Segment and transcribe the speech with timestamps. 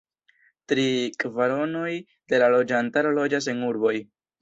[0.71, 0.85] Tri
[1.25, 1.93] kvaronoj
[2.35, 3.97] de la loĝantaro loĝas en urboj.